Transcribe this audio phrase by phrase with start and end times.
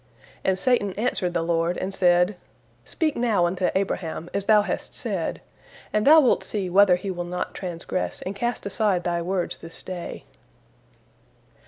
[0.43, 2.35] And Satan answered the Lord, and said,
[2.85, 5.41] "Speak now unto Abraham as Thou hast said,
[5.93, 9.83] and Thou wilt see whether he will not transgress and cast aside Thy words this
[9.83, 10.23] day."